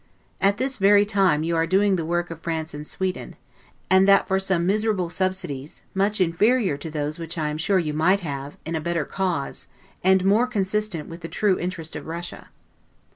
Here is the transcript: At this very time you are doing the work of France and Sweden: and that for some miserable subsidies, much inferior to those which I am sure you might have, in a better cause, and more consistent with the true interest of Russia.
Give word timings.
At 0.41 0.57
this 0.57 0.79
very 0.79 1.05
time 1.05 1.43
you 1.43 1.55
are 1.55 1.67
doing 1.67 1.95
the 1.95 2.03
work 2.03 2.31
of 2.31 2.39
France 2.39 2.73
and 2.73 2.87
Sweden: 2.87 3.35
and 3.87 4.07
that 4.07 4.27
for 4.27 4.39
some 4.39 4.65
miserable 4.65 5.11
subsidies, 5.11 5.83
much 5.93 6.19
inferior 6.19 6.75
to 6.75 6.89
those 6.89 7.19
which 7.19 7.37
I 7.37 7.49
am 7.49 7.59
sure 7.59 7.77
you 7.77 7.93
might 7.93 8.21
have, 8.21 8.57
in 8.65 8.75
a 8.75 8.81
better 8.81 9.05
cause, 9.05 9.67
and 10.03 10.25
more 10.25 10.47
consistent 10.47 11.07
with 11.07 11.21
the 11.21 11.27
true 11.27 11.59
interest 11.59 11.95
of 11.95 12.07
Russia. 12.07 12.47